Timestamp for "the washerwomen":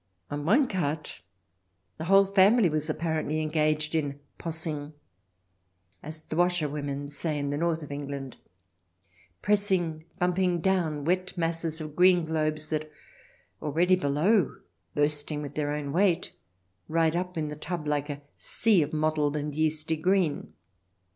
6.23-7.07